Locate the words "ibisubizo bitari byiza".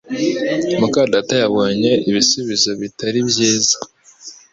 2.09-3.75